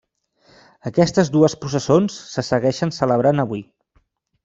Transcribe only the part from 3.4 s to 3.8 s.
avui.